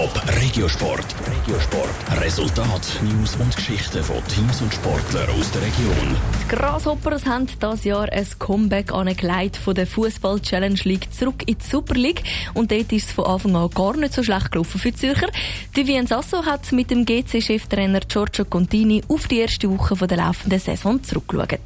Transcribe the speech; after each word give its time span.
Top 0.00 0.22
Regiosport. 0.40 1.14
Regiosport. 1.30 2.22
Resultat, 2.22 3.00
News 3.02 3.36
und 3.36 3.54
Geschichten 3.54 4.02
von 4.02 4.16
Teams 4.28 4.62
und 4.62 4.72
Sportlern 4.72 5.28
aus 5.38 5.50
der 5.50 5.60
Region. 5.60 6.16
Die 6.42 6.56
Grasshoppers 6.56 7.26
haben 7.26 7.46
dieses 7.46 7.84
Jahr 7.84 8.10
ein 8.10 8.26
Comeback 8.38 8.94
angelegt 8.94 9.58
von 9.58 9.74
der 9.74 9.86
Fußball 9.86 10.40
Challenge 10.40 10.80
League 10.84 11.12
zurück 11.12 11.42
in 11.44 11.58
die 11.58 11.66
Super 11.66 11.96
League. 11.96 12.22
Und 12.54 12.72
dort 12.72 12.90
ist 12.92 13.08
es 13.08 13.12
von 13.12 13.26
Anfang 13.26 13.54
an 13.56 13.68
gar 13.68 13.94
nicht 13.94 14.14
so 14.14 14.22
schlecht 14.22 14.50
gelaufen 14.50 14.80
für 14.80 14.90
die 14.90 14.96
Zürcher. 14.96 15.28
Die 15.76 15.86
Vien 15.86 16.06
Sasso 16.06 16.46
hat 16.46 16.72
mit 16.72 16.90
dem 16.90 17.04
GC-Cheftrainer 17.04 18.00
Giorgio 18.00 18.46
Contini 18.46 19.02
auf 19.06 19.28
die 19.28 19.40
erste 19.40 19.68
Woche 19.68 20.06
der 20.06 20.16
laufenden 20.16 20.60
Saison 20.60 21.02
zurückgeschaut. 21.02 21.58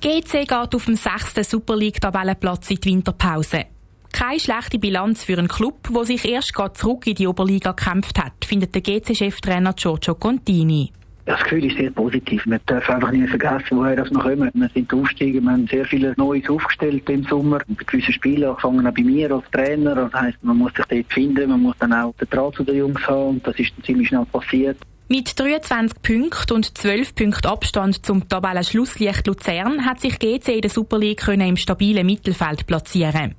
GC 0.00 0.48
geht 0.48 0.52
auf 0.52 0.86
dem 0.86 0.96
sechsten 0.96 1.44
Super 1.44 1.76
League-Tabellenplatz 1.76 2.70
in 2.70 2.76
die 2.76 2.88
Winterpause. 2.88 3.73
Keine 4.14 4.38
schlechte 4.38 4.78
Bilanz 4.78 5.24
für 5.24 5.36
einen 5.36 5.48
Club, 5.48 5.88
der 5.92 6.04
sich 6.04 6.24
erst 6.24 6.52
zurück 6.74 7.04
in 7.08 7.16
die 7.16 7.26
Oberliga 7.26 7.72
gekämpft 7.72 8.16
hat, 8.22 8.44
findet 8.44 8.72
der 8.72 8.80
GC-Cheftrainer 8.80 9.72
Giorgio 9.72 10.14
Contini. 10.14 10.92
Das 11.24 11.42
Gefühl 11.42 11.64
ist 11.64 11.76
sehr 11.76 11.90
positiv. 11.90 12.46
Man 12.46 12.60
darf 12.66 12.88
einfach 12.88 13.10
nicht 13.10 13.28
vergessen, 13.28 13.76
woher 13.76 13.96
das 13.96 14.10
wir 14.12 14.20
kommen. 14.20 14.52
Wir 14.54 14.70
sind 14.72 14.94
aufgestiegen, 14.94 15.42
wir 15.42 15.50
haben 15.50 15.66
sehr 15.66 15.84
viele 15.84 16.14
Neues 16.16 16.48
aufgestellt 16.48 17.10
im 17.10 17.24
Sommer. 17.24 17.58
Bei 17.66 17.84
gewissen 17.84 18.12
Spielen, 18.12 18.44
angefangen 18.44 18.86
auch 18.86 18.94
bei 18.94 19.02
mir 19.02 19.32
als 19.32 19.50
Trainer. 19.50 19.96
Das 19.96 20.12
heisst, 20.12 20.44
man 20.44 20.58
muss 20.58 20.72
sich 20.74 20.84
dort 20.84 21.12
finden, 21.12 21.50
man 21.50 21.62
muss 21.62 21.76
dann 21.80 21.92
auch 21.92 22.14
den 22.14 22.30
Draht 22.30 22.54
zu 22.54 22.62
den 22.62 22.76
Jungs 22.76 23.04
haben. 23.08 23.30
Und 23.30 23.46
das 23.46 23.58
ist 23.58 23.72
ziemlich 23.84 24.06
schnell 24.06 24.26
passiert. 24.26 24.76
Mit 25.06 25.38
23 25.38 26.00
Punkten 26.00 26.54
und 26.54 26.78
12 26.78 27.14
Punkten 27.14 27.46
Abstand 27.46 28.06
zum 28.06 28.26
Tabellenschlusslicht 28.26 29.26
Luzern 29.26 29.84
hat 29.84 30.00
sich 30.00 30.18
GC 30.18 30.48
in 30.48 30.60
der 30.62 30.70
Super 30.70 30.98
League 30.98 31.28
im 31.28 31.58
stabilen 31.58 32.06
Mittelfeld 32.06 32.66
platzieren. 32.66 33.34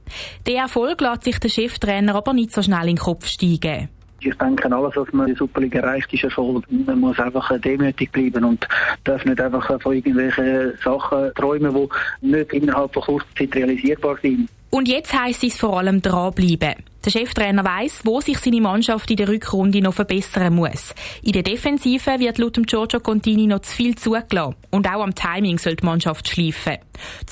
Der 0.45 0.61
Erfolg 0.61 1.01
lässt 1.01 1.23
sich 1.23 1.39
der 1.39 1.49
Cheftrainer 1.49 2.13
aber 2.13 2.33
nicht 2.33 2.51
so 2.51 2.61
schnell 2.61 2.81
in 2.81 2.95
den 2.95 2.97
Kopf 2.97 3.25
steigen. 3.25 3.89
Ich 4.19 4.35
denke, 4.35 4.71
alles, 4.71 4.95
was 4.95 5.11
man 5.11 5.27
in 5.27 5.33
der 5.33 5.39
Super 5.39 5.61
League 5.61 5.73
erreicht, 5.73 6.13
ist 6.13 6.23
Erfolg. 6.23 6.65
Man 6.69 6.99
muss 6.99 7.19
einfach 7.19 7.59
demütig 7.59 8.11
bleiben 8.11 8.43
und 8.43 8.67
darf 9.03 9.25
nicht 9.25 9.41
einfach 9.41 9.81
von 9.81 9.95
irgendwelchen 9.95 10.73
Sachen 10.83 11.33
träumen, 11.33 11.73
die 12.21 12.27
nicht 12.27 12.53
innerhalb 12.53 12.93
von 12.93 13.03
kurzer 13.03 13.27
Zeit 13.35 13.55
realisierbar 13.55 14.17
sind. 14.21 14.49
Und 14.75 14.89
jetzt 14.89 15.17
heisst 15.17 15.41
es 15.45 15.55
vor 15.55 15.77
allem 15.77 16.01
dranbleiben. 16.01 16.83
Der 17.05 17.09
Cheftrainer 17.09 17.63
weiss, 17.63 18.01
wo 18.03 18.19
sich 18.19 18.37
seine 18.39 18.59
Mannschaft 18.59 19.09
in 19.09 19.15
der 19.15 19.29
Rückrunde 19.29 19.79
noch 19.79 19.93
verbessern 19.93 20.53
muss. 20.53 20.93
In 21.23 21.31
der 21.31 21.43
Defensive 21.43 22.19
wird 22.19 22.39
laut 22.39 22.59
Giorgio 22.67 22.99
Contini 22.99 23.47
noch 23.47 23.61
zu 23.61 23.73
viel 23.73 23.95
zugelassen. 23.95 24.55
Und 24.71 24.85
auch 24.85 25.01
am 25.01 25.15
Timing 25.15 25.59
soll 25.59 25.77
die 25.77 25.85
Mannschaft 25.85 26.27
schleifen. 26.27 26.79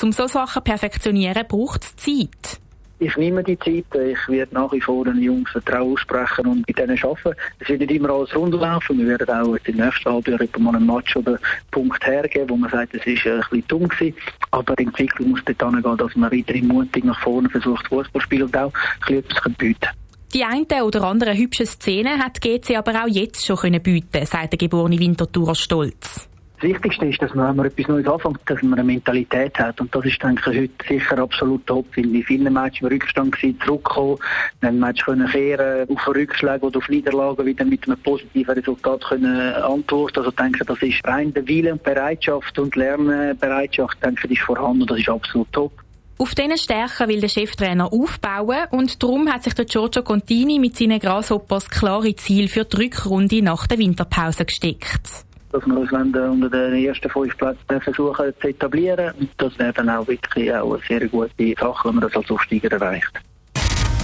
Um 0.01 0.13
so 0.13 0.25
Sachen 0.25 0.63
perfektionieren, 0.63 1.45
braucht 1.45 1.83
es 1.83 1.95
Zeit. 1.97 2.61
Ich 2.99 3.17
nehme 3.17 3.43
die 3.43 3.57
Zeit. 3.59 3.85
Ich 3.93 4.27
werde 4.27 4.53
nach 4.53 4.71
wie 4.71 4.79
vor 4.79 5.03
den 5.05 5.21
Jungs 5.21 5.51
Vertrauen 5.51 5.93
aussprechen 5.93 6.47
und 6.47 6.67
mit 6.67 6.77
denen 6.77 6.97
arbeiten. 7.03 7.35
Es 7.59 7.69
wird 7.69 7.81
nicht 7.81 7.91
immer 7.91 8.09
alles 8.11 8.35
rund 8.35 8.53
laufen. 8.53 8.99
Wir 8.99 9.19
werden 9.19 9.29
auch 9.29 9.57
den 9.57 9.77
nächsten 9.77 10.09
halben 10.09 10.31
Jahren 10.31 10.49
mal 10.63 10.75
einen 10.75 10.85
Match 10.85 11.15
oder 11.15 11.31
einen 11.31 11.39
Punkt 11.71 12.05
hergeben, 12.05 12.49
wo 12.49 12.55
man 12.55 12.69
sagt, 12.69 12.93
es 12.93 13.05
ist 13.05 13.25
ein 13.25 13.39
bisschen 13.39 13.67
dumm 13.67 13.87
gewesen. 13.87 14.15
Aber 14.51 14.75
die 14.75 14.83
Entwicklung 14.83 15.31
muss 15.31 15.41
dort 15.45 15.73
hingehen, 15.73 15.97
dass 15.97 16.15
man 16.15 16.31
weiterhin 16.31 16.67
mutig 16.67 17.03
nach 17.03 17.19
vorne 17.19 17.49
versucht, 17.49 17.87
Fußball 17.87 18.21
spielen 18.21 18.43
und 18.43 18.57
auch 18.57 18.73
ein 18.73 18.99
bisschen 19.01 19.19
etwas 19.19 19.53
bieten 19.57 19.89
die 20.33 20.43
eine 20.43 20.83
oder 20.83 21.03
andere 21.03 21.37
hübsche 21.37 21.67
Szene 21.67 22.17
hat 22.17 22.41
GC 22.41 22.75
aber 22.75 23.03
auch 23.03 23.07
jetzt 23.07 23.45
schon 23.45 23.71
bieten 23.83 24.11
können, 24.11 24.25
sagt 24.25 24.53
der 24.53 24.57
geborene 24.57 24.97
Winterthurer 24.97 25.53
Stolz. 25.53 26.27
Das 26.63 26.69
Wichtigste 26.71 27.05
ist, 27.07 27.21
dass 27.21 27.33
man, 27.33 27.49
wenn 27.49 27.55
man 27.57 27.65
etwas 27.65 27.89
Neues 27.89 28.07
anfängt, 28.07 28.39
dass 28.45 28.61
man 28.61 28.79
eine 28.79 28.85
Mentalität 28.85 29.59
hat. 29.59 29.81
Und 29.81 29.93
das 29.93 30.05
ist, 30.05 30.23
denke 30.23 30.49
ich, 30.49 30.61
heute 30.61 30.87
sicher 30.87 31.17
absolut 31.17 31.67
top. 31.67 31.85
Weil 31.97 32.15
in 32.15 32.23
vielen 32.23 32.53
Matches 32.53 32.79
im 32.79 32.87
Rückstand 32.87 33.43
waren, 33.43 33.59
zurückkommen, 33.59 34.17
dann 34.61 34.79
Match 34.79 35.03
können 35.03 35.27
kehren, 35.27 35.89
auf 35.89 36.07
Rückschläge 36.07 36.65
oder 36.65 36.77
auf 36.77 36.87
Niederlagen 36.87 37.45
wieder 37.45 37.65
mit 37.65 37.85
einem 37.85 37.97
positiven 37.97 38.53
Resultat 38.53 39.03
können 39.03 39.55
antworten. 39.55 40.19
Also, 40.19 40.31
denke, 40.31 40.63
das 40.63 40.81
ist 40.81 41.05
rein 41.05 41.33
der 41.33 41.45
Wille 41.45 41.73
und 41.73 41.83
Bereitschaft 41.83 42.57
und 42.57 42.73
Lernbereitschaft, 42.77 43.97
denke 44.01 44.27
ich, 44.27 44.39
ist 44.39 44.43
vorhanden 44.43 44.87
das 44.87 44.99
ist 44.99 45.09
absolut 45.09 45.51
top. 45.51 45.73
Auf 46.17 46.33
diesen 46.33 46.57
Stärken 46.57 47.09
will 47.09 47.19
der 47.19 47.27
Cheftrainer 47.27 47.91
aufbauen 47.91 48.67
und 48.71 49.03
darum 49.03 49.29
hat 49.29 49.43
sich 49.43 49.53
der 49.53 49.65
Giorgio 49.65 50.01
Contini 50.01 50.59
mit 50.59 50.77
seinen 50.77 50.99
Grasshoppers 50.99 51.69
klare 51.69 52.15
Ziel 52.15 52.47
für 52.47 52.63
die 52.63 52.77
Rückrunde 52.77 53.41
nach 53.41 53.67
der 53.67 53.79
Winterpause 53.79 54.45
gesteckt 54.45 55.25
dass 55.53 55.65
wir 55.67 55.77
uns 55.77 55.91
unter 55.91 56.49
den 56.49 56.85
ersten 56.85 57.09
fünf 57.09 57.37
Plätzen 57.37 57.81
versuchen 57.81 58.33
zu 58.41 58.47
etablieren. 58.47 59.13
Und 59.19 59.29
das 59.37 59.57
wäre 59.59 59.73
dann 59.73 59.89
auch 59.89 60.07
wirklich 60.07 60.53
auch 60.53 60.73
eine 60.73 60.81
sehr 60.87 61.07
gute 61.07 61.53
Sache, 61.59 61.87
wenn 61.87 61.95
man 61.95 62.01
das 62.01 62.15
als 62.15 62.29
Aufsteiger 62.29 62.71
erreicht. 62.71 63.11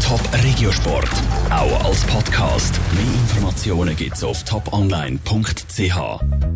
Top 0.07 0.21
Regiosport, 0.43 1.09
auch 1.51 1.85
als 1.85 2.05
Podcast. 2.07 2.79
Mehr 2.93 3.03
Informationen 3.03 3.95
gibt's 3.95 4.23
auf 4.23 4.43
toponline.ch. 4.43 6.49